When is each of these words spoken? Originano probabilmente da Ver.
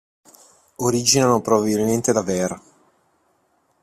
Originano 0.77 1.41
probabilmente 1.41 2.11
da 2.11 2.23
Ver. 2.23 2.61